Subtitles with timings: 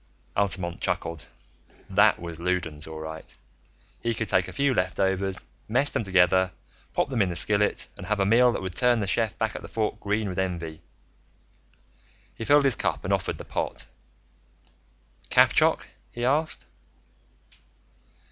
[0.35, 1.27] Altamont chuckled.
[1.87, 3.35] That was Loudons, all right:
[4.01, 6.53] he could take a few left overs, mess them together,
[6.95, 9.55] pop them in the skillet, and have a meal that would turn the chef back
[9.55, 10.81] at the Fort green with envy.
[12.33, 13.85] He filled his cup and offered the pot.
[15.29, 16.65] "Caffchoc?" he asked.